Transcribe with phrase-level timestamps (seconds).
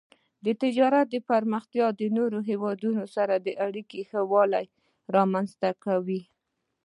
[0.45, 4.65] د تجارت پراختیا د نورو هیوادونو سره د اړیکو ښه والی
[5.15, 6.21] رامنځته کوي.